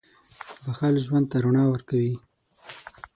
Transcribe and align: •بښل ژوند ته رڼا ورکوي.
•بښل 0.63 0.95
ژوند 1.05 1.25
ته 1.31 1.37
رڼا 1.43 1.63
ورکوي. 1.69 2.13